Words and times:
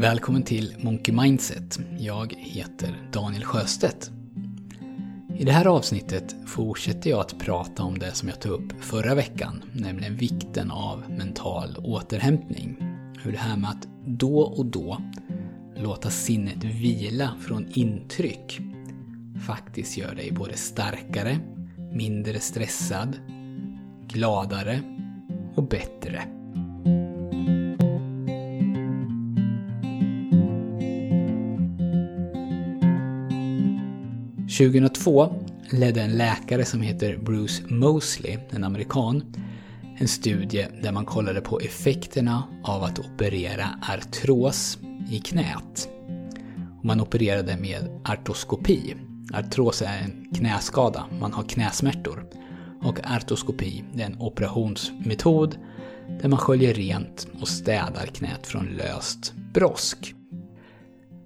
Välkommen 0.00 0.42
till 0.42 0.74
Monkey 0.78 1.14
Mindset. 1.14 1.80
Jag 1.98 2.34
heter 2.38 3.08
Daniel 3.12 3.44
Sjöstedt. 3.44 4.10
I 5.38 5.44
det 5.44 5.52
här 5.52 5.66
avsnittet 5.66 6.36
fortsätter 6.46 7.10
jag 7.10 7.20
att 7.20 7.38
prata 7.38 7.82
om 7.82 7.98
det 7.98 8.12
som 8.12 8.28
jag 8.28 8.40
tog 8.40 8.52
upp 8.52 8.84
förra 8.84 9.14
veckan, 9.14 9.62
nämligen 9.72 10.16
vikten 10.16 10.70
av 10.70 11.04
mental 11.10 11.76
återhämtning. 11.78 12.76
Hur 13.22 13.32
det 13.32 13.38
här 13.38 13.56
med 13.56 13.70
att 13.70 13.88
då 14.06 14.40
och 14.40 14.66
då 14.66 14.98
låta 15.76 16.10
sinnet 16.10 16.64
vila 16.64 17.30
från 17.40 17.66
intryck 17.74 18.60
faktiskt 19.46 19.98
gör 19.98 20.14
dig 20.14 20.32
både 20.32 20.56
starkare, 20.56 21.38
mindre 21.92 22.40
stressad, 22.40 23.16
gladare 24.08 24.80
och 25.54 25.68
bättre. 25.68 26.37
2002 34.58 35.34
ledde 35.70 36.02
en 36.02 36.16
läkare 36.16 36.64
som 36.64 36.80
heter 36.80 37.16
Bruce 37.16 37.62
Mosley, 37.68 38.38
en 38.50 38.64
amerikan, 38.64 39.22
en 39.98 40.08
studie 40.08 40.66
där 40.82 40.92
man 40.92 41.04
kollade 41.04 41.40
på 41.40 41.60
effekterna 41.60 42.42
av 42.64 42.82
att 42.84 42.98
operera 42.98 43.68
artros 43.94 44.78
i 45.10 45.18
knät. 45.18 45.88
Man 46.82 47.00
opererade 47.00 47.56
med 47.56 48.00
artroskopi. 48.04 48.94
Artros 49.34 49.82
är 49.82 49.98
en 49.98 50.34
knäskada, 50.34 51.04
man 51.20 51.32
har 51.32 51.42
knäsmärtor. 51.42 52.26
Och 52.82 53.00
artroskopi 53.04 53.84
är 53.96 54.04
en 54.04 54.20
operationsmetod 54.20 55.56
där 56.22 56.28
man 56.28 56.38
sköljer 56.38 56.74
rent 56.74 57.28
och 57.40 57.48
städar 57.48 58.06
knät 58.06 58.46
från 58.46 58.66
löst 58.66 59.32
brosk. 59.54 60.14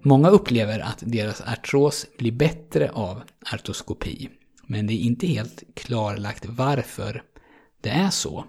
Många 0.04 0.28
upplever 0.28 0.78
att 0.80 1.02
deras 1.06 1.40
artros 1.40 2.06
blir 2.18 2.32
bättre 2.32 2.90
av 2.90 3.22
artroskopi, 3.52 4.28
men 4.66 4.86
det 4.86 4.92
är 4.92 4.98
inte 4.98 5.26
helt 5.26 5.62
klarlagt 5.74 6.46
varför 6.46 7.22
det 7.80 7.90
är 7.90 8.10
så. 8.10 8.44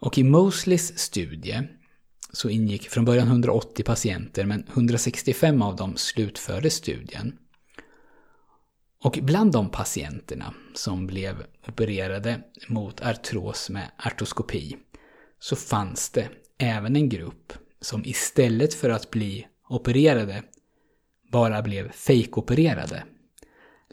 Och 0.00 0.18
i 0.18 0.22
Mosleys 0.22 0.98
studie 0.98 1.62
så 2.32 2.48
ingick 2.48 2.88
från 2.88 3.04
början 3.04 3.28
180 3.28 3.84
patienter, 3.84 4.44
men 4.44 4.64
165 4.68 5.62
av 5.62 5.76
dem 5.76 5.96
slutförde 5.96 6.70
studien. 6.70 7.38
Och 9.02 9.18
bland 9.22 9.52
de 9.52 9.70
patienterna 9.70 10.54
som 10.74 11.06
blev 11.06 11.46
opererade 11.68 12.40
mot 12.68 13.00
artros 13.00 13.70
med 13.70 13.90
artroskopi 13.96 14.76
så 15.38 15.56
fanns 15.56 16.10
det 16.10 16.28
även 16.58 16.96
en 16.96 17.08
grupp 17.08 17.52
som 17.80 18.04
istället 18.04 18.74
för 18.74 18.90
att 18.90 19.10
bli 19.10 19.46
opererade 19.70 20.42
bara 21.32 21.62
blev 21.62 21.92
fejkopererade. 21.92 23.04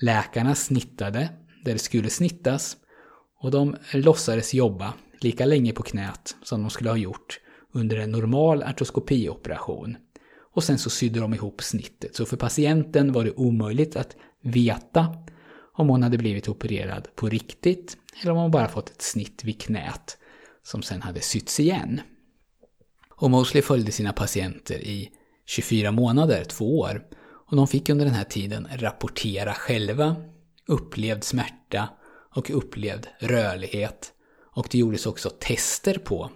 Läkarna 0.01 0.55
snittade 0.55 1.29
där 1.63 1.73
det 1.73 1.79
skulle 1.79 2.09
snittas 2.09 2.77
och 3.39 3.51
de 3.51 3.75
låtsades 3.93 4.53
jobba 4.53 4.93
lika 5.21 5.45
länge 5.45 5.73
på 5.73 5.83
knät 5.83 6.35
som 6.43 6.61
de 6.61 6.69
skulle 6.69 6.89
ha 6.89 6.97
gjort 6.97 7.39
under 7.71 7.97
en 7.97 8.11
normal 8.11 8.63
artroskopioperation. 8.63 9.97
Och 10.53 10.63
sen 10.63 10.77
så 10.77 10.89
sydde 10.89 11.19
de 11.19 11.33
ihop 11.33 11.63
snittet. 11.63 12.15
Så 12.15 12.25
för 12.25 12.37
patienten 12.37 13.11
var 13.11 13.23
det 13.23 13.31
omöjligt 13.31 13.95
att 13.95 14.15
veta 14.41 15.15
om 15.73 15.89
hon 15.89 16.03
hade 16.03 16.17
blivit 16.17 16.49
opererad 16.49 17.07
på 17.15 17.29
riktigt 17.29 17.97
eller 18.21 18.31
om 18.31 18.37
hon 18.37 18.51
bara 18.51 18.67
fått 18.67 18.89
ett 18.89 19.01
snitt 19.01 19.43
vid 19.43 19.61
knät 19.61 20.17
som 20.63 20.81
sen 20.81 21.01
hade 21.01 21.21
sytts 21.21 21.59
igen. 21.59 22.01
Och 23.09 23.31
Mosley 23.31 23.61
följde 23.61 23.91
sina 23.91 24.13
patienter 24.13 24.79
i 24.79 25.11
24 25.47 25.91
månader, 25.91 26.43
två 26.43 26.79
år. 26.79 27.03
Och 27.21 27.55
de 27.55 27.67
fick 27.67 27.89
under 27.89 28.05
den 28.05 28.13
här 28.13 28.23
tiden 28.23 28.67
rapportera 28.75 29.53
själva 29.53 30.15
upplevd 30.67 31.23
smärta 31.23 31.89
och 32.35 32.49
upplevd 32.49 33.07
rörlighet. 33.19 34.13
Och 34.55 34.67
det 34.71 34.77
gjordes 34.77 35.05
också 35.05 35.29
tester 35.29 35.97
på 35.97 36.31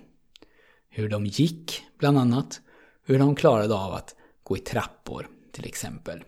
hur 0.90 1.10
de 1.10 1.26
gick, 1.26 1.84
bland 2.00 2.18
annat. 2.18 2.62
Hur 3.06 3.20
de 3.20 3.36
klarade 3.36 3.76
av 3.76 3.94
att 3.94 4.16
gå 4.44 4.58
i 4.58 4.60
trappor, 4.60 5.28
till 5.52 5.66
exempel. 5.66 6.24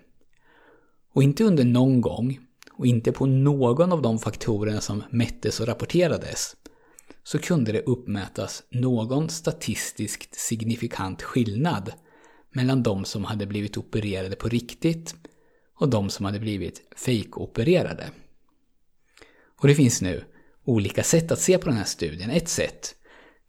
Och 1.14 1.24
inte 1.24 1.44
under 1.44 1.64
någon 1.64 2.02
gång, 2.02 2.40
och 2.72 2.86
inte 2.86 3.12
på 3.12 3.26
någon 3.26 3.92
av 3.92 4.02
de 4.02 4.20
faktorerna 4.20 4.82
som 4.82 5.04
mättes 5.10 5.60
och 5.60 5.68
rapporterades, 5.68 6.56
så 7.24 7.40
kunde 7.40 7.72
det 7.72 7.82
uppmätas 7.82 8.64
någon 8.70 9.30
statistiskt 9.30 10.36
signifikant 10.36 11.22
skillnad 11.22 11.94
mellan 12.56 12.84
de 12.84 13.06
som 13.06 13.24
hade 13.24 13.46
blivit 13.46 13.78
opererade 13.78 14.36
på 14.36 14.50
riktigt 14.50 15.16
och 15.76 15.90
de 15.90 16.10
som 16.10 16.26
hade 16.26 16.40
blivit 16.40 16.82
fejkopererade. 16.96 18.12
Och 19.62 19.68
det 19.68 19.76
finns 19.76 20.02
nu 20.02 20.24
olika 20.64 21.04
sätt 21.04 21.32
att 21.32 21.40
se 21.40 21.58
på 21.58 21.66
den 21.66 21.78
här 21.78 21.86
studien. 21.86 22.30
Ett 22.30 22.50
sätt 22.50 22.96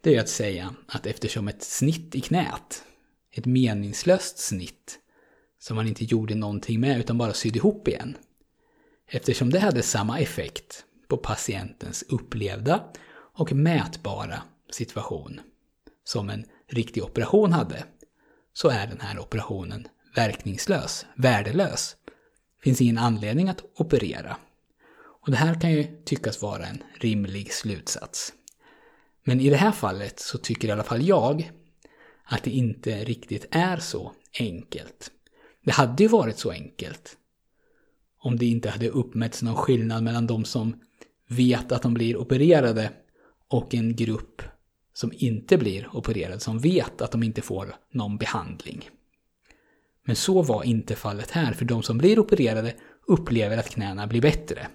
det 0.01 0.15
är 0.15 0.21
att 0.21 0.29
säga 0.29 0.75
att 0.89 1.07
eftersom 1.07 1.49
ett 1.49 1.63
snitt 1.63 2.15
i 2.15 2.21
knät, 2.21 2.85
ett 3.31 3.47
meningslöst 3.47 4.39
snitt 4.39 4.99
som 5.59 5.77
man 5.77 5.89
inte 5.89 6.05
gjorde 6.05 6.35
någonting 6.35 6.81
med 6.81 6.99
utan 6.99 7.19
bara 7.19 7.33
sydde 7.33 7.59
ihop 7.59 7.89
igen, 7.89 8.17
eftersom 9.07 9.51
det 9.51 9.59
hade 9.59 9.83
samma 9.83 10.19
effekt 10.19 10.85
på 11.09 11.17
patientens 11.17 12.05
upplevda 12.09 12.85
och 13.37 13.53
mätbara 13.53 14.43
situation 14.71 15.41
som 16.05 16.31
en 16.31 16.45
riktig 16.67 17.05
operation 17.05 17.53
hade, 17.53 17.85
så 18.55 18.69
är 18.69 18.87
den 18.87 19.01
här 19.01 19.19
operationen 19.19 19.89
verkningslös, 20.15 21.07
värdelös. 21.17 21.97
Det 22.57 22.63
finns 22.63 22.81
ingen 22.81 22.99
anledning 22.99 23.49
att 23.49 23.65
operera. 23.77 24.37
Och 24.97 25.31
det 25.31 25.37
här 25.37 25.61
kan 25.61 25.73
ju 25.73 25.87
tyckas 26.05 26.43
vara 26.43 26.67
en 26.67 26.83
rimlig 27.01 27.53
slutsats. 27.53 28.33
Men 29.25 29.41
i 29.41 29.51
det 29.51 29.57
här 29.57 29.73
fallet 29.73 30.21
så 30.21 30.39
tycker 30.39 30.69
i 30.69 30.71
alla 30.71 30.83
fall 30.83 31.03
jag 31.03 31.51
att 32.25 32.43
det 32.43 32.51
inte 32.51 33.05
riktigt 33.05 33.47
är 33.51 33.77
så 33.77 34.13
enkelt. 34.39 35.11
Det 35.65 35.73
hade 35.73 36.03
ju 36.03 36.09
varit 36.09 36.39
så 36.39 36.51
enkelt 36.51 37.17
om 38.21 38.39
det 38.39 38.47
inte 38.47 38.71
hade 38.71 38.89
uppmätts 38.89 39.43
någon 39.43 39.57
skillnad 39.57 40.03
mellan 40.03 40.27
de 40.27 40.45
som 40.45 40.81
vet 41.29 41.73
att 41.73 41.83
de 41.83 41.95
blir 41.95 42.17
opererade 42.17 42.93
och 43.49 43.75
en 43.75 43.97
grupp 43.97 44.43
som 44.95 45.13
inte 45.15 45.59
blir 45.59 45.97
opererade, 45.97 46.41
som 46.41 46.59
vet 46.59 47.01
att 47.01 47.13
de 47.13 47.23
inte 47.23 47.43
får 47.43 47.75
någon 47.91 48.17
behandling. 48.17 48.91
Men 50.05 50.17
så 50.17 50.43
var 50.43 50.65
inte 50.65 50.97
fallet 50.97 51.31
här, 51.31 51.53
för 51.53 51.65
de 51.65 51.83
som 51.83 51.99
blir 51.99 52.19
opererade 52.19 52.75
upplever 53.07 53.59
att 53.59 53.71
knäna 53.71 54.07
blir 54.07 54.21
bättre 54.21 54.69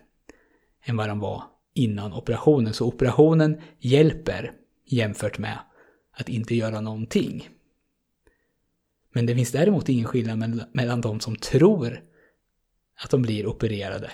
än 0.84 0.98
vad 0.98 1.10
de 1.10 1.20
var 1.20 1.44
innan 1.74 2.14
operationen. 2.14 2.74
Så 2.74 2.88
operationen 2.88 3.62
hjälper 3.80 4.54
jämfört 4.86 5.38
med 5.38 5.60
att 6.12 6.30
inte 6.30 6.56
göra 6.56 6.82
någonting. 6.82 7.50
Men 9.14 9.26
det 9.26 9.36
finns 9.36 9.52
däremot 9.52 9.90
ingen 9.90 10.06
skillnad 10.06 10.66
mellan 10.74 11.02
de 11.02 11.20
som 11.20 11.36
tror 11.36 12.04
att 13.04 13.10
de 13.10 13.22
blir 13.22 13.48
opererade 13.48 14.12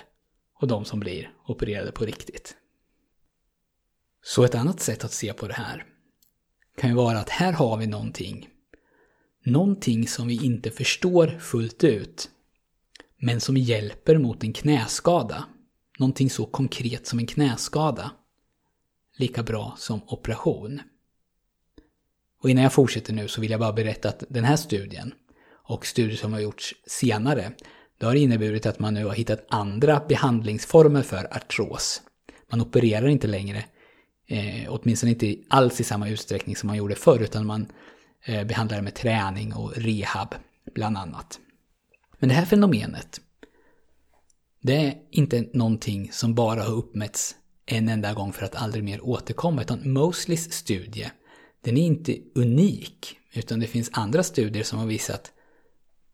och 0.54 0.68
de 0.68 0.84
som 0.84 1.00
blir 1.00 1.34
opererade 1.46 1.92
på 1.92 2.04
riktigt. 2.04 2.56
Så 4.22 4.44
ett 4.44 4.54
annat 4.54 4.80
sätt 4.80 5.04
att 5.04 5.12
se 5.12 5.32
på 5.32 5.48
det 5.48 5.54
här 5.54 5.95
kan 6.76 6.90
ju 6.90 6.96
vara 6.96 7.18
att 7.18 7.30
här 7.30 7.52
har 7.52 7.76
vi 7.76 7.86
någonting. 7.86 8.48
Någonting 9.44 10.08
som 10.08 10.28
vi 10.28 10.44
inte 10.44 10.70
förstår 10.70 11.26
fullt 11.26 11.84
ut, 11.84 12.30
men 13.18 13.40
som 13.40 13.56
hjälper 13.56 14.18
mot 14.18 14.44
en 14.44 14.52
knäskada. 14.52 15.44
Någonting 15.98 16.30
så 16.30 16.46
konkret 16.46 17.06
som 17.06 17.18
en 17.18 17.26
knäskada. 17.26 18.10
Lika 19.16 19.42
bra 19.42 19.74
som 19.78 20.00
operation. 20.06 20.80
Och 22.42 22.50
innan 22.50 22.62
jag 22.62 22.72
fortsätter 22.72 23.12
nu 23.12 23.28
så 23.28 23.40
vill 23.40 23.50
jag 23.50 23.60
bara 23.60 23.72
berätta 23.72 24.08
att 24.08 24.24
den 24.28 24.44
här 24.44 24.56
studien 24.56 25.14
och 25.48 25.86
studier 25.86 26.16
som 26.16 26.32
har 26.32 26.40
gjorts 26.40 26.74
senare, 26.86 27.52
det 27.98 28.06
har 28.06 28.14
inneburit 28.14 28.66
att 28.66 28.78
man 28.78 28.94
nu 28.94 29.04
har 29.04 29.14
hittat 29.14 29.46
andra 29.48 30.02
behandlingsformer 30.08 31.02
för 31.02 31.36
artros. 31.36 32.02
Man 32.50 32.60
opererar 32.60 33.06
inte 33.06 33.26
längre 33.26 33.64
Eh, 34.28 34.66
åtminstone 34.68 35.12
inte 35.12 35.36
alls 35.48 35.80
i 35.80 35.84
samma 35.84 36.08
utsträckning 36.08 36.56
som 36.56 36.66
man 36.66 36.76
gjorde 36.76 36.94
förr, 36.94 37.22
utan 37.22 37.46
man 37.46 37.72
eh, 38.24 38.44
behandlar 38.44 38.76
det 38.76 38.82
med 38.82 38.94
träning 38.94 39.54
och 39.54 39.72
rehab, 39.76 40.34
bland 40.74 40.98
annat. 40.98 41.40
Men 42.18 42.28
det 42.28 42.34
här 42.34 42.44
fenomenet, 42.44 43.20
det 44.60 44.76
är 44.76 44.94
inte 45.10 45.48
någonting 45.52 46.12
som 46.12 46.34
bara 46.34 46.62
har 46.62 46.72
uppmätts 46.72 47.36
en 47.66 47.88
enda 47.88 48.14
gång 48.14 48.32
för 48.32 48.44
att 48.44 48.54
aldrig 48.54 48.84
mer 48.84 49.04
återkomma, 49.04 49.62
utan 49.62 49.92
Mosleys 49.92 50.52
studie, 50.52 51.10
den 51.60 51.76
är 51.76 51.82
inte 51.82 52.18
unik, 52.34 53.18
utan 53.32 53.60
det 53.60 53.66
finns 53.66 53.90
andra 53.92 54.22
studier 54.22 54.62
som 54.62 54.78
har 54.78 54.86
visat 54.86 55.32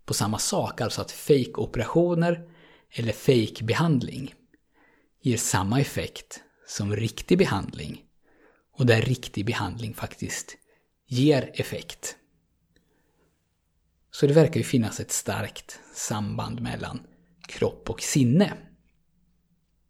på 0.05 0.14
samma 0.14 0.38
sak, 0.38 0.81
alltså 0.81 1.00
att 1.00 1.11
fake-operationer 1.11 2.49
eller 2.91 3.12
fake-behandling 3.12 4.35
ger 5.23 5.37
samma 5.37 5.81
effekt 5.81 6.41
som 6.67 6.97
riktig 6.97 7.38
behandling 7.38 8.05
och 8.73 8.87
där 8.87 9.03
riktig 9.03 9.47
behandling 9.47 9.94
faktiskt 9.94 10.56
ger 11.06 11.50
effekt. 11.55 12.17
Så 14.11 14.26
det 14.26 14.32
verkar 14.32 14.56
ju 14.56 14.64
finnas 14.64 15.00
ett 15.00 15.12
starkt 15.12 15.81
samband 15.94 16.61
mellan 16.61 17.00
kropp 17.49 17.91
och 17.91 18.03
sinne. 18.03 18.56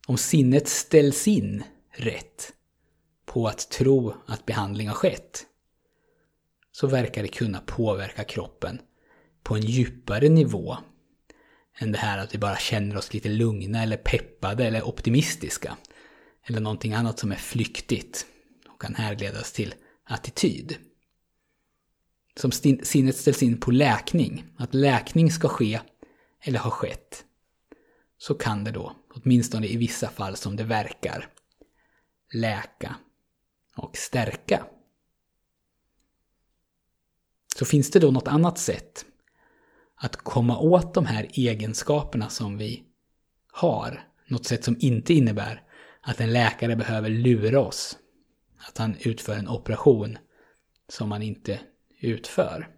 Om 0.06 0.18
sinnet 0.18 0.68
ställs 0.68 1.28
in 1.28 1.62
rätt 1.90 2.52
på 3.26 3.48
att 3.48 3.70
tro 3.70 4.14
att 4.26 4.46
behandling 4.46 4.88
har 4.88 4.94
skett 4.94 5.46
så 6.72 6.86
verkar 6.86 7.22
det 7.22 7.28
kunna 7.28 7.60
påverka 7.60 8.24
kroppen 8.24 8.80
på 9.42 9.54
en 9.56 9.62
djupare 9.62 10.28
nivå 10.28 10.76
än 11.78 11.92
det 11.92 11.98
här 11.98 12.18
att 12.18 12.34
vi 12.34 12.38
bara 12.38 12.56
känner 12.56 12.96
oss 12.96 13.14
lite 13.14 13.28
lugna 13.28 13.82
eller 13.82 13.96
peppade 13.96 14.66
eller 14.66 14.88
optimistiska. 14.88 15.76
Eller 16.46 16.60
någonting 16.60 16.92
annat 16.92 17.18
som 17.18 17.32
är 17.32 17.36
flyktigt 17.36 18.26
och 18.68 18.80
kan 18.80 18.94
härledas 18.94 19.52
till 19.52 19.74
attityd. 20.04 20.76
Som 22.36 22.52
sinnet 22.82 23.16
ställs 23.16 23.42
in 23.42 23.60
på 23.60 23.70
läkning, 23.70 24.44
att 24.56 24.74
läkning 24.74 25.30
ska 25.30 25.48
ske 25.48 25.80
eller 26.40 26.58
har 26.58 26.70
skett, 26.70 27.24
så 28.18 28.34
kan 28.34 28.64
det 28.64 28.70
då, 28.70 28.96
åtminstone 29.14 29.66
i 29.66 29.76
vissa 29.76 30.08
fall 30.08 30.36
som 30.36 30.56
det 30.56 30.64
verkar, 30.64 31.28
läka 32.32 32.96
och 33.76 33.96
stärka. 33.96 34.66
Så 37.56 37.64
finns 37.64 37.90
det 37.90 37.98
då 37.98 38.10
något 38.10 38.28
annat 38.28 38.58
sätt 38.58 39.04
att 39.94 40.16
komma 40.16 40.58
åt 40.58 40.94
de 40.94 41.06
här 41.06 41.28
egenskaperna 41.32 42.28
som 42.28 42.58
vi 42.58 42.84
har. 43.52 44.08
Något 44.26 44.46
sätt 44.46 44.64
som 44.64 44.76
inte 44.80 45.14
innebär 45.14 45.62
att 46.02 46.20
en 46.20 46.32
läkare 46.32 46.76
behöver 46.76 47.10
lura 47.10 47.60
oss. 47.60 47.98
Att 48.68 48.78
han 48.78 48.96
utför 49.00 49.36
en 49.36 49.48
operation 49.48 50.18
som 50.88 51.12
han 51.12 51.22
inte 51.22 51.60
utför. 52.00 52.68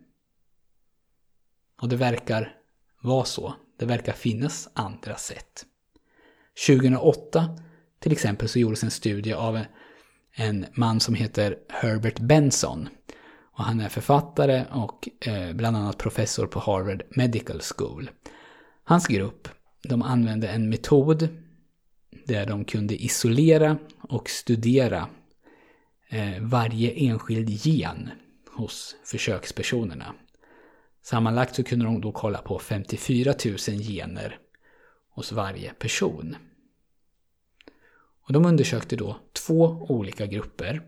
Och 1.80 1.88
det 1.88 1.96
verkar 1.96 2.56
vara 3.00 3.24
så. 3.24 3.54
Det 3.76 3.86
verkar 3.86 4.12
finnas 4.12 4.68
andra 4.74 5.16
sätt. 5.16 5.66
2008 6.66 7.58
till 7.98 8.12
exempel 8.12 8.48
så 8.48 8.58
gjordes 8.58 8.84
en 8.84 8.90
studie 8.90 9.32
av 9.32 9.60
en 10.32 10.66
man 10.74 11.00
som 11.00 11.14
heter 11.14 11.58
Herbert 11.68 12.18
Benson. 12.18 12.88
Och 13.56 13.64
han 13.64 13.80
är 13.80 13.88
författare 13.88 14.64
och 14.72 15.08
eh, 15.20 15.52
bland 15.52 15.76
annat 15.76 15.98
professor 15.98 16.46
på 16.46 16.60
Harvard 16.60 17.02
Medical 17.10 17.60
School. 17.60 18.10
Hans 18.84 19.06
grupp, 19.06 19.48
de 19.82 20.02
använde 20.02 20.48
en 20.48 20.68
metod 20.68 21.28
där 22.26 22.46
de 22.46 22.64
kunde 22.64 23.02
isolera 23.02 23.78
och 24.00 24.30
studera 24.30 25.08
eh, 26.08 26.40
varje 26.40 26.90
enskild 26.90 27.48
gen 27.48 28.10
hos 28.50 28.96
försökspersonerna. 29.04 30.14
Sammanlagt 31.02 31.54
så 31.54 31.64
kunde 31.64 31.84
de 31.84 32.00
då 32.00 32.12
kolla 32.12 32.38
på 32.38 32.58
54 32.58 33.34
000 33.44 33.56
gener 33.58 34.38
hos 35.10 35.32
varje 35.32 35.72
person. 35.74 36.36
Och 38.26 38.32
de 38.32 38.44
undersökte 38.44 38.96
då 38.96 39.16
två 39.32 39.86
olika 39.88 40.26
grupper. 40.26 40.82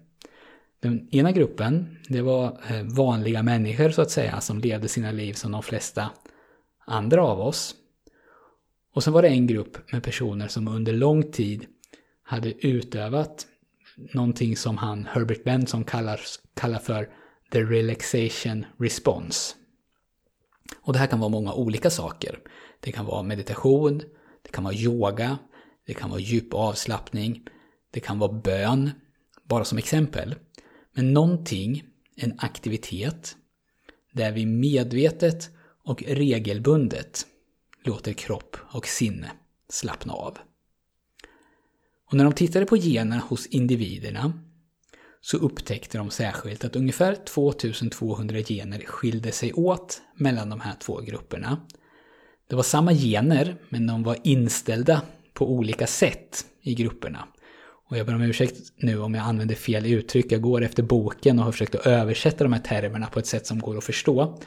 Den 0.80 1.08
ena 1.14 1.32
gruppen, 1.32 1.98
det 2.08 2.22
var 2.22 2.60
eh, 2.70 2.82
vanliga 2.82 3.42
människor 3.42 3.90
så 3.90 4.02
att 4.02 4.10
säga, 4.10 4.40
som 4.40 4.58
levde 4.58 4.88
sina 4.88 5.10
liv 5.10 5.32
som 5.32 5.52
de 5.52 5.62
flesta 5.62 6.10
andra 6.86 7.22
av 7.22 7.40
oss. 7.40 7.74
Och 8.96 9.04
sen 9.04 9.12
var 9.12 9.22
det 9.22 9.28
en 9.28 9.46
grupp 9.46 9.92
med 9.92 10.02
personer 10.02 10.48
som 10.48 10.68
under 10.68 10.92
lång 10.92 11.32
tid 11.32 11.66
hade 12.22 12.66
utövat 12.66 13.46
någonting 13.96 14.56
som 14.56 14.76
han, 14.76 15.06
Herbert 15.06 15.44
Benson, 15.44 15.84
kallar, 15.84 16.20
kallar 16.54 16.78
för 16.78 17.08
the 17.52 17.62
relaxation 17.62 18.66
response. 18.78 19.54
Och 20.82 20.92
det 20.92 20.98
här 20.98 21.06
kan 21.06 21.20
vara 21.20 21.28
många 21.28 21.52
olika 21.52 21.90
saker. 21.90 22.38
Det 22.80 22.92
kan 22.92 23.06
vara 23.06 23.22
meditation, 23.22 24.02
det 24.42 24.50
kan 24.52 24.64
vara 24.64 24.74
yoga, 24.74 25.38
det 25.86 25.94
kan 25.94 26.10
vara 26.10 26.20
djup 26.20 26.54
avslappning, 26.54 27.42
det 27.90 28.00
kan 28.00 28.18
vara 28.18 28.32
bön, 28.32 28.90
bara 29.44 29.64
som 29.64 29.78
exempel. 29.78 30.34
Men 30.94 31.12
någonting, 31.12 31.84
en 32.16 32.34
aktivitet, 32.38 33.36
där 34.12 34.32
vi 34.32 34.46
medvetet 34.46 35.50
och 35.84 36.02
regelbundet 36.02 37.26
låter 37.86 38.12
kropp 38.12 38.56
och 38.62 38.86
sinne 38.86 39.30
slappna 39.68 40.12
av. 40.12 40.38
Och 42.06 42.14
när 42.14 42.24
de 42.24 42.32
tittade 42.32 42.66
på 42.66 42.76
generna 42.76 43.22
hos 43.28 43.46
individerna 43.46 44.32
så 45.20 45.36
upptäckte 45.36 45.98
de 45.98 46.10
särskilt 46.10 46.64
att 46.64 46.76
ungefär 46.76 47.14
2200 47.14 48.38
gener 48.38 48.80
skilde 48.86 49.32
sig 49.32 49.52
åt 49.52 50.02
mellan 50.14 50.50
de 50.50 50.60
här 50.60 50.74
två 50.80 51.00
grupperna. 51.00 51.60
Det 52.48 52.56
var 52.56 52.62
samma 52.62 52.92
gener, 52.92 53.56
men 53.68 53.86
de 53.86 54.02
var 54.02 54.16
inställda 54.22 55.02
på 55.34 55.50
olika 55.50 55.86
sätt 55.86 56.46
i 56.62 56.74
grupperna. 56.74 57.28
Och 57.88 57.96
jag 57.96 58.06
ber 58.06 58.14
om 58.14 58.22
ursäkt 58.22 58.72
nu 58.76 59.00
om 59.00 59.14
jag 59.14 59.24
använder 59.24 59.54
fel 59.54 59.86
uttryck. 59.86 60.32
Jag 60.32 60.42
går 60.42 60.62
efter 60.62 60.82
boken 60.82 61.38
och 61.38 61.44
har 61.44 61.52
försökt 61.52 61.74
att 61.74 61.86
översätta 61.86 62.44
de 62.44 62.52
här 62.52 62.60
termerna 62.60 63.06
på 63.06 63.18
ett 63.18 63.26
sätt 63.26 63.46
som 63.46 63.58
går 63.58 63.78
att 63.78 63.84
förstå. 63.84 64.38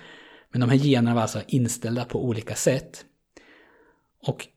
Men 0.52 0.62
de 0.62 0.70
här 0.70 0.78
generna 0.78 1.16
var 1.16 1.22
alltså 1.22 1.42
inställda 1.48 2.06
på 2.06 2.26
olika 2.26 2.56
sätt. 2.56 3.06
Och 4.28 4.48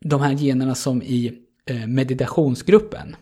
de 0.00 0.20
här 0.20 0.32
generna 0.32 0.74
som 0.74 1.02
i 1.02 1.42
eh, 1.66 1.86
meditationsgruppen, 1.86 3.16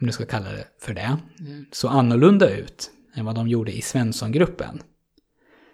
om 0.00 0.06
du 0.06 0.12
ska 0.12 0.26
kalla 0.26 0.52
det 0.52 0.68
för 0.78 0.94
det, 0.94 1.18
så 1.72 1.88
annorlunda 1.88 2.56
ut 2.56 2.90
än 3.14 3.24
vad 3.24 3.34
de 3.34 3.48
gjorde 3.48 3.72
i 3.72 3.82
Svenssongruppen. 3.82 4.82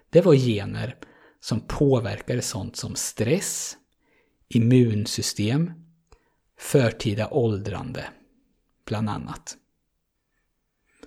Det 0.09 0.21
var 0.21 0.35
gener 0.35 0.95
som 1.39 1.59
påverkade 1.59 2.41
sånt 2.41 2.75
som 2.75 2.95
stress, 2.95 3.77
immunsystem, 4.47 5.71
förtida 6.57 7.29
åldrande, 7.29 8.05
bland 8.85 9.09
annat. 9.09 9.57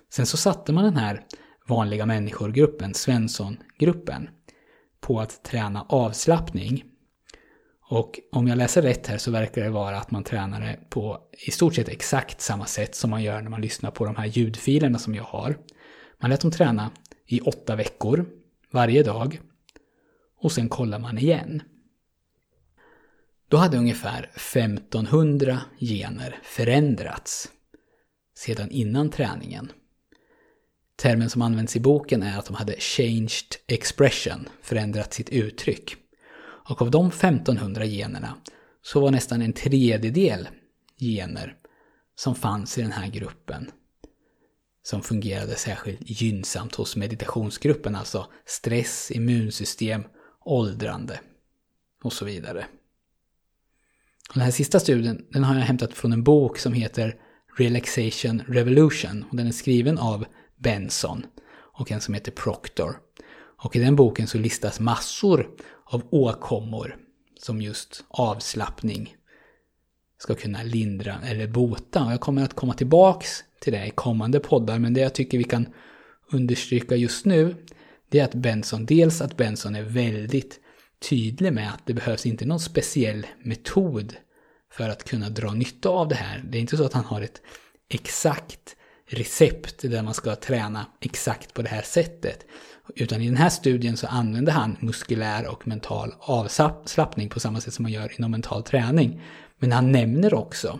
Sen 0.09 0.25
så 0.25 0.37
satte 0.37 0.73
man 0.73 0.83
den 0.83 0.97
här 0.97 1.25
vanliga 1.67 2.05
människor-gruppen, 2.05 2.93
Svensson-gruppen, 2.93 4.29
på 4.99 5.19
att 5.19 5.43
träna 5.43 5.85
avslappning. 5.89 6.83
Och 7.89 8.19
om 8.31 8.47
jag 8.47 8.57
läser 8.57 8.81
rätt 8.81 9.07
här 9.07 9.17
så 9.17 9.31
verkar 9.31 9.63
det 9.63 9.69
vara 9.69 9.97
att 9.97 10.11
man 10.11 10.23
tränar 10.23 10.61
det 10.61 10.79
på 10.89 11.19
i 11.47 11.51
stort 11.51 11.75
sett 11.75 11.89
exakt 11.89 12.41
samma 12.41 12.65
sätt 12.65 12.95
som 12.95 13.09
man 13.09 13.23
gör 13.23 13.41
när 13.41 13.49
man 13.49 13.61
lyssnar 13.61 13.91
på 13.91 14.05
de 14.05 14.15
här 14.15 14.25
ljudfilerna 14.25 14.99
som 14.99 15.15
jag 15.15 15.23
har. 15.23 15.57
Man 16.21 16.29
lät 16.29 16.41
dem 16.41 16.51
träna 16.51 16.91
i 17.25 17.41
åtta 17.41 17.75
veckor, 17.75 18.25
varje 18.71 19.03
dag. 19.03 19.39
Och 20.41 20.51
sen 20.51 20.69
kollar 20.69 20.99
man 20.99 21.17
igen. 21.17 21.61
Då 23.47 23.57
hade 23.57 23.77
ungefär 23.77 24.31
1500 24.35 25.61
gener 25.79 26.39
förändrats 26.43 27.51
sedan 28.37 28.71
innan 28.71 29.09
träningen. 29.09 29.71
Termen 30.95 31.29
som 31.29 31.41
används 31.41 31.75
i 31.75 31.79
boken 31.79 32.23
är 32.23 32.39
att 32.39 32.45
de 32.45 32.55
hade 32.55 32.75
changed 32.79 33.55
expression, 33.67 34.49
förändrat 34.61 35.13
sitt 35.13 35.29
uttryck. 35.29 36.04
Och 36.69 36.81
av 36.81 36.91
de 36.91 37.07
1500 37.07 37.85
generna 37.85 38.35
så 38.81 38.99
var 38.99 39.11
nästan 39.11 39.41
en 39.41 39.53
tredjedel 39.53 40.47
gener 40.99 41.55
som 42.15 42.35
fanns 42.35 42.77
i 42.77 42.81
den 42.81 42.91
här 42.91 43.07
gruppen 43.07 43.71
som 44.83 45.01
fungerade 45.01 45.55
särskilt 45.55 45.99
gynnsamt 46.21 46.75
hos 46.75 46.95
meditationsgruppen, 46.95 47.95
alltså 47.95 48.27
stress, 48.45 49.11
immunsystem, 49.11 50.03
åldrande 50.45 51.19
och 52.03 52.13
så 52.13 52.25
vidare. 52.25 52.65
Den 54.33 54.43
här 54.43 54.51
sista 54.51 54.79
studien 54.79 55.25
den 55.29 55.43
har 55.43 55.55
jag 55.55 55.61
hämtat 55.61 55.93
från 55.93 56.13
en 56.13 56.23
bok 56.23 56.57
som 56.57 56.73
heter 56.73 57.15
Relaxation 57.57 58.43
Revolution. 58.47 59.25
Och 59.29 59.35
den 59.35 59.47
är 59.47 59.51
skriven 59.51 59.97
av 59.97 60.25
Benson 60.55 61.25
och 61.53 61.91
en 61.91 62.01
som 62.01 62.13
heter 62.13 62.31
Proctor. 62.31 62.99
Och 63.63 63.75
i 63.75 63.79
den 63.79 63.95
boken 63.95 64.27
så 64.27 64.37
listas 64.37 64.79
massor 64.79 65.49
av 65.85 66.03
åkommor 66.09 66.97
som 67.39 67.61
just 67.61 68.03
avslappning 68.07 69.15
ska 70.17 70.35
kunna 70.35 70.63
lindra 70.63 71.15
eller 71.23 71.47
bota. 71.47 72.05
Och 72.05 72.11
jag 72.11 72.21
kommer 72.21 72.43
att 72.43 72.53
komma 72.53 72.73
tillbaks 72.73 73.43
till 73.59 73.73
det 73.73 73.85
i 73.85 73.89
kommande 73.89 74.39
poddar, 74.39 74.79
men 74.79 74.93
det 74.93 75.01
jag 75.01 75.13
tycker 75.13 75.37
vi 75.37 75.43
kan 75.43 75.67
understryka 76.31 76.95
just 76.95 77.25
nu, 77.25 77.55
det 78.09 78.19
är 78.19 78.23
att 78.23 78.35
Benson, 78.35 78.85
dels 78.85 79.21
att 79.21 79.37
Benson 79.37 79.75
är 79.75 79.83
väldigt 79.83 80.59
tydlig 81.09 81.53
med 81.53 81.69
att 81.69 81.85
det 81.85 81.93
behövs 81.93 82.25
inte 82.25 82.45
någon 82.45 82.59
speciell 82.59 83.27
metod 83.43 84.15
för 84.71 84.89
att 84.89 85.03
kunna 85.03 85.29
dra 85.29 85.53
nytta 85.53 85.89
av 85.89 86.07
det 86.07 86.15
här. 86.15 86.43
Det 86.49 86.57
är 86.57 86.61
inte 86.61 86.77
så 86.77 86.85
att 86.85 86.93
han 86.93 87.05
har 87.05 87.21
ett 87.21 87.41
exakt 87.89 88.75
recept 89.07 89.81
där 89.81 90.03
man 90.03 90.13
ska 90.13 90.35
träna 90.35 90.85
exakt 90.99 91.53
på 91.53 91.61
det 91.61 91.69
här 91.69 91.81
sättet. 91.81 92.45
Utan 92.95 93.21
i 93.21 93.27
den 93.27 93.37
här 93.37 93.49
studien 93.49 93.97
så 93.97 94.07
använder 94.07 94.51
han 94.51 94.77
muskulär 94.79 95.47
och 95.47 95.67
mental 95.67 96.13
avslappning 96.19 97.29
på 97.29 97.39
samma 97.39 97.61
sätt 97.61 97.73
som 97.73 97.83
man 97.83 97.91
gör 97.91 98.11
inom 98.17 98.31
mental 98.31 98.63
träning. 98.63 99.21
Men 99.59 99.71
han 99.71 99.91
nämner 99.91 100.33
också 100.33 100.79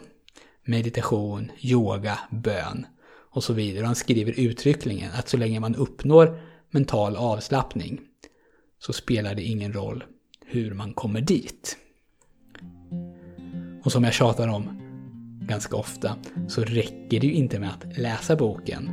meditation, 0.65 1.51
yoga, 1.59 2.19
bön 2.31 2.85
och 3.31 3.43
så 3.43 3.53
vidare. 3.53 3.85
Han 3.85 3.95
skriver 3.95 4.39
uttryckligen 4.39 5.11
att 5.11 5.29
så 5.29 5.37
länge 5.37 5.59
man 5.59 5.75
uppnår 5.75 6.39
mental 6.71 7.15
avslappning 7.15 8.01
så 8.79 8.93
spelar 8.93 9.35
det 9.35 9.43
ingen 9.43 9.73
roll 9.73 10.03
hur 10.45 10.73
man 10.73 10.93
kommer 10.93 11.21
dit. 11.21 11.77
Och 13.83 13.91
som 13.91 14.03
jag 14.03 14.13
tjatar 14.13 14.47
om 14.47 14.84
ganska 15.47 15.75
ofta 15.75 16.15
så 16.47 16.63
räcker 16.63 17.19
det 17.19 17.27
ju 17.27 17.33
inte 17.33 17.59
med 17.59 17.69
att 17.69 17.97
läsa 17.97 18.35
boken 18.35 18.89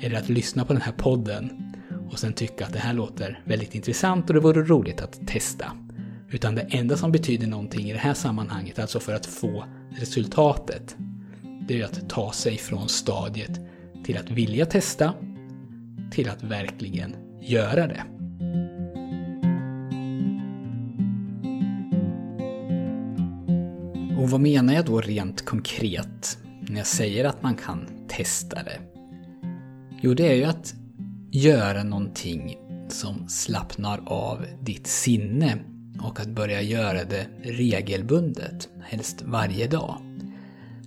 eller 0.00 0.16
att 0.16 0.28
lyssna 0.28 0.64
på 0.64 0.72
den 0.72 0.82
här 0.82 0.92
podden 0.92 1.72
och 2.10 2.18
sen 2.18 2.32
tycka 2.32 2.66
att 2.66 2.72
det 2.72 2.78
här 2.78 2.94
låter 2.94 3.42
väldigt 3.44 3.74
intressant 3.74 4.30
och 4.30 4.34
det 4.34 4.40
vore 4.40 4.62
roligt 4.62 5.00
att 5.00 5.26
testa. 5.26 5.72
Utan 6.30 6.54
det 6.54 6.66
enda 6.70 6.96
som 6.96 7.12
betyder 7.12 7.46
någonting 7.46 7.90
i 7.90 7.92
det 7.92 7.98
här 7.98 8.14
sammanhanget, 8.14 8.78
alltså 8.78 9.00
för 9.00 9.14
att 9.14 9.26
få 9.26 9.64
resultatet, 9.90 10.96
det 11.68 11.74
är 11.74 11.78
ju 11.78 11.84
att 11.84 12.08
ta 12.08 12.32
sig 12.32 12.58
från 12.58 12.88
stadiet 12.88 13.60
till 14.04 14.16
att 14.16 14.30
vilja 14.30 14.66
testa 14.66 15.14
till 16.10 16.28
att 16.28 16.42
verkligen 16.42 17.16
göra 17.40 17.86
det. 17.86 18.19
Och 24.20 24.30
vad 24.30 24.40
menar 24.40 24.74
jag 24.74 24.84
då 24.84 25.00
rent 25.00 25.44
konkret 25.44 26.38
när 26.60 26.76
jag 26.76 26.86
säger 26.86 27.24
att 27.24 27.42
man 27.42 27.54
kan 27.54 27.86
testa 28.08 28.62
det? 28.62 28.80
Jo, 30.00 30.14
det 30.14 30.28
är 30.28 30.34
ju 30.34 30.44
att 30.44 30.74
göra 31.30 31.82
någonting 31.82 32.58
som 32.88 33.28
slappnar 33.28 34.00
av 34.06 34.46
ditt 34.60 34.86
sinne 34.86 35.58
och 36.02 36.20
att 36.20 36.28
börja 36.28 36.62
göra 36.62 37.04
det 37.04 37.26
regelbundet, 37.42 38.68
helst 38.82 39.22
varje 39.22 39.66
dag. 39.66 39.96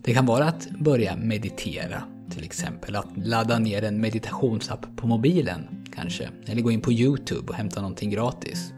Det 0.04 0.13
kan 0.13 0.25
vara 0.25 0.46
att 0.46 0.70
börja 0.80 1.16
meditera, 1.16 2.04
till 2.30 2.44
exempel. 2.44 2.96
Att 2.96 3.18
ladda 3.18 3.60
ner 3.60 3.84
en 3.84 4.02
meditationsapp 4.02 4.86
på 4.96 5.08
mobilen, 5.08 5.86
kanske. 5.96 6.30
Eller 6.46 6.62
gå 6.62 6.72
in 6.72 6.82
på 6.82 6.92
YouTube 6.92 7.48
och 7.48 7.56
hämta 7.56 7.82
någonting 7.82 8.10
gratis. 8.10 8.74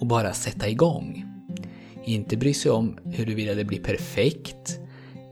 Och 0.00 0.06
bara 0.06 0.32
sätta 0.32 0.68
igång. 0.68 1.29
Inte 2.04 2.36
bry 2.36 2.54
sig 2.54 2.70
om 2.70 2.98
huruvida 3.04 3.54
det 3.54 3.64
blir 3.64 3.82
perfekt, 3.82 4.78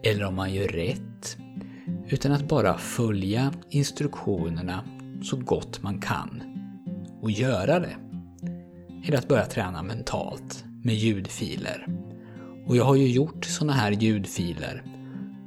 eller 0.05 0.25
om 0.25 0.35
man 0.35 0.55
gör 0.55 0.69
rätt. 0.69 1.37
Utan 2.09 2.33
att 2.33 2.49
bara 2.49 2.79
följa 2.79 3.53
instruktionerna 3.71 4.85
så 5.23 5.37
gott 5.37 5.83
man 5.83 6.01
kan. 6.01 6.43
Och 7.23 7.31
göra 7.31 7.81
det. 7.81 7.97
Eller 9.05 9.19
att 9.19 9.29
börja 9.29 9.47
träna 9.47 9.83
mentalt 9.83 10.65
med 10.83 10.95
ljudfiler. 10.95 11.87
Och 12.67 12.77
jag 12.77 12.85
har 12.85 12.97
ju 12.97 13.09
gjort 13.09 13.45
såna 13.45 13.73
här 13.73 13.91
ljudfiler 13.91 14.83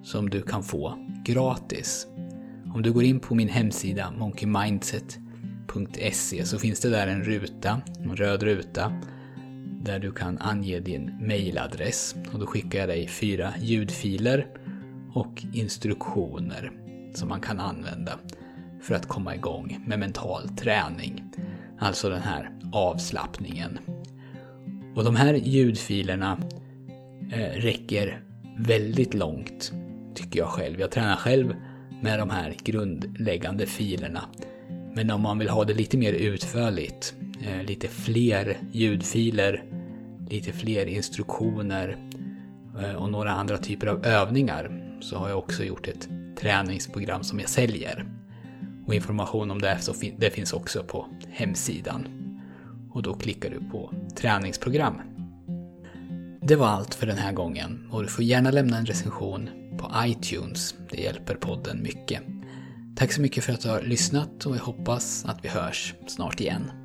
som 0.03 0.29
du 0.29 0.41
kan 0.41 0.63
få 0.63 0.97
gratis. 1.25 2.07
Om 2.73 2.81
du 2.81 2.93
går 2.93 3.03
in 3.03 3.19
på 3.19 3.35
min 3.35 3.49
hemsida 3.49 4.11
monkeymindset.se 4.11 6.45
så 6.45 6.59
finns 6.59 6.79
det 6.79 6.89
där 6.89 7.07
en 7.07 7.23
ruta, 7.23 7.81
en 7.99 8.15
röd 8.15 8.43
ruta, 8.43 8.93
där 9.83 9.99
du 9.99 10.11
kan 10.11 10.37
ange 10.37 10.79
din 10.79 11.17
mailadress. 11.27 12.15
Och 12.33 12.39
då 12.39 12.45
skickar 12.45 12.79
jag 12.79 12.89
dig 12.89 13.07
fyra 13.07 13.53
ljudfiler 13.59 14.47
och 15.13 15.43
instruktioner 15.53 16.71
som 17.13 17.29
man 17.29 17.41
kan 17.41 17.59
använda 17.59 18.19
för 18.81 18.95
att 18.95 19.07
komma 19.07 19.35
igång 19.35 19.83
med 19.87 19.99
mental 19.99 20.49
träning. 20.49 21.23
Alltså 21.79 22.09
den 22.09 22.21
här 22.21 22.51
avslappningen. 22.73 23.79
Och 24.95 25.03
de 25.03 25.15
här 25.15 25.33
ljudfilerna 25.33 26.37
eh, 27.31 27.61
räcker 27.61 28.23
väldigt 28.57 29.13
långt, 29.13 29.73
tycker 30.15 30.39
jag 30.39 30.49
själv. 30.49 30.79
Jag 30.79 30.91
tränar 30.91 31.15
själv 31.15 31.55
med 32.01 32.19
de 32.19 32.29
här 32.29 32.55
grundläggande 32.63 33.65
filerna. 33.65 34.21
Men 34.95 35.11
om 35.11 35.21
man 35.21 35.39
vill 35.39 35.49
ha 35.49 35.63
det 35.63 35.73
lite 35.73 35.97
mer 35.97 36.13
utförligt, 36.13 37.15
Eh, 37.43 37.63
lite 37.63 37.87
fler 37.87 38.57
ljudfiler, 38.71 39.63
lite 40.29 40.53
fler 40.53 40.85
instruktioner 40.85 41.97
eh, 42.81 42.95
och 42.95 43.11
några 43.11 43.31
andra 43.31 43.57
typer 43.57 43.87
av 43.87 44.05
övningar 44.05 44.95
så 45.01 45.17
har 45.17 45.29
jag 45.29 45.37
också 45.37 45.63
gjort 45.63 45.87
ett 45.87 46.09
träningsprogram 46.39 47.23
som 47.23 47.39
jag 47.39 47.49
säljer. 47.49 48.05
Och 48.87 48.93
information 48.93 49.51
om 49.51 49.61
det, 49.61 49.77
så 49.79 49.93
fin 49.93 50.15
det 50.19 50.29
finns 50.29 50.53
också 50.53 50.83
på 50.83 51.07
hemsidan. 51.29 52.07
Och 52.91 53.03
då 53.03 53.13
klickar 53.13 53.49
du 53.49 53.69
på 53.69 53.93
träningsprogram. 54.15 55.01
Det 56.41 56.55
var 56.55 56.67
allt 56.67 56.95
för 56.95 57.07
den 57.07 57.17
här 57.17 57.33
gången 57.33 57.87
och 57.91 58.01
du 58.01 58.07
får 58.07 58.23
gärna 58.23 58.51
lämna 58.51 58.77
en 58.77 58.85
recension 58.85 59.49
på 59.77 59.91
iTunes. 60.05 60.75
Det 60.91 61.01
hjälper 61.01 61.35
podden 61.35 61.83
mycket. 61.83 62.21
Tack 62.95 63.11
så 63.11 63.21
mycket 63.21 63.43
för 63.43 63.53
att 63.53 63.61
du 63.61 63.69
har 63.69 63.81
lyssnat 63.81 64.45
och 64.45 64.55
jag 64.55 64.61
hoppas 64.61 65.25
att 65.25 65.45
vi 65.45 65.49
hörs 65.49 65.93
snart 66.07 66.41
igen. 66.41 66.80